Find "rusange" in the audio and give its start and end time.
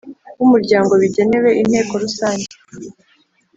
2.03-2.47